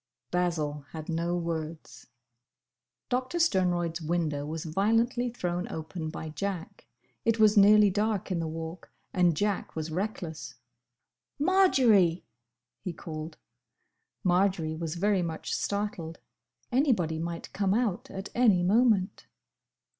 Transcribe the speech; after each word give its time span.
—"Basil 0.31 0.83
had 0.93 1.09
no 1.09 1.35
words. 1.37 2.07
Doctor 3.07 3.37
Sternroyd's 3.37 4.01
window 4.01 4.47
was 4.47 4.65
violently 4.65 5.29
thrown 5.29 5.67
open 5.71 6.09
by 6.09 6.29
Jack. 6.29 6.87
It 7.23 7.37
was 7.37 7.55
nearly 7.55 7.91
dark 7.91 8.31
in 8.31 8.39
the 8.39 8.47
Walk, 8.47 8.91
and 9.13 9.37
Jack 9.37 9.75
was 9.75 9.91
reckless. 9.91 10.55
"Marjory!" 11.37 12.25
he 12.79 12.93
called. 12.93 13.37
Marjory 14.23 14.73
was 14.75 14.95
very 14.95 15.21
much 15.21 15.53
startled. 15.53 16.17
Anybody 16.71 17.19
might 17.19 17.53
come 17.53 17.75
out 17.75 18.09
at 18.09 18.29
any 18.33 18.63
moment. 18.63 19.27